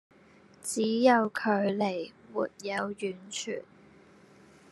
[0.63, 1.77] 只有距離
[2.33, 3.61] 沒有遠傳